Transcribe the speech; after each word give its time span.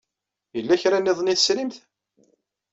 Yella 0.55 0.81
kra 0.81 0.97
niḍen 0.99 1.31
ay 1.31 1.37
tesrimt? 1.37 1.75